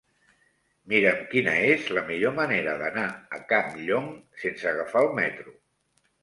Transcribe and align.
Mira'm 0.93 1.19
quina 1.33 1.53
és 1.73 1.85
la 1.97 2.03
millor 2.07 2.33
manera 2.39 2.73
d'anar 2.79 3.05
a 3.39 3.43
Campllong 3.53 4.09
sense 4.45 4.69
agafar 4.73 5.05
el 5.07 5.13
metro. 5.21 5.55